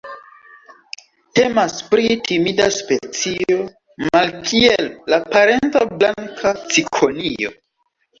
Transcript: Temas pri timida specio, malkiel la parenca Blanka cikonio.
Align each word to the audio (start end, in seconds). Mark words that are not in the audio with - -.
Temas 1.39 1.75
pri 1.89 2.15
timida 2.29 2.65
specio, 2.77 3.57
malkiel 4.05 4.89
la 5.15 5.19
parenca 5.35 5.83
Blanka 6.01 6.55
cikonio. 6.73 7.53